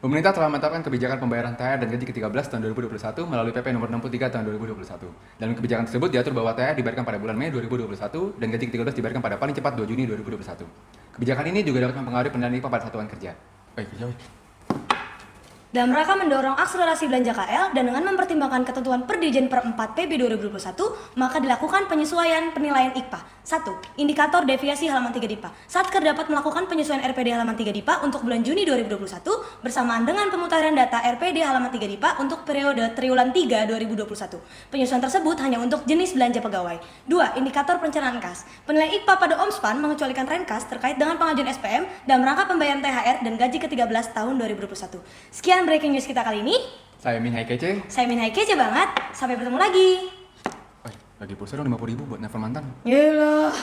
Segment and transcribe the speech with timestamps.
[0.00, 4.32] Pemerintah telah menetapkan kebijakan pembayaran THR dan gaji ke-13 tahun 2021 melalui PP nomor 63
[4.32, 4.80] tahun 2021.
[5.36, 9.20] Dalam kebijakan tersebut diatur bahwa THR dibayarkan pada bulan Mei 2021 dan gaji ke-13 dibayarkan
[9.20, 10.64] pada paling cepat 2 Juni 2021.
[11.20, 13.36] Kebijakan ini juga dapat mempengaruhi pendanaan IPA pada satuan kerja.
[13.76, 14.39] Baik, kerja.
[15.70, 20.50] Dalam rangka mendorong akselerasi belanja KL dan dengan mempertimbangkan ketentuan Perdijen Per 4 PB 2021,
[21.14, 23.22] maka dilakukan penyesuaian penilaian IKPA.
[23.46, 24.02] 1.
[24.02, 25.46] Indikator deviasi halaman 3 DIPA.
[25.70, 29.22] Satker dapat melakukan penyesuaian RPD halaman 3 DIPA untuk bulan Juni 2021
[29.62, 34.74] bersamaan dengan pemutaran data RPD halaman 3 DIPA untuk periode triwulan 3 2021.
[34.74, 36.82] Penyesuaian tersebut hanya untuk jenis belanja pegawai.
[37.06, 37.38] 2.
[37.38, 38.42] Indikator perencanaan kas.
[38.66, 43.34] Penilaian IKPA pada OMSPAN mengecualikan Renkas terkait dengan pengajuan SPM dalam rangka pembayaran THR dan
[43.38, 44.98] gaji ke-13 tahun 2021.
[45.30, 46.56] Sekian breaking news kita kali ini.
[47.00, 47.88] Saya Min Hai Kece.
[47.88, 48.92] Saya Min Hai kece banget.
[49.16, 49.90] Sampai bertemu lagi.
[50.84, 52.64] Weh, bagi pulsa dong 50 ribu buat nelfon mantan.
[52.84, 53.56] Yelah.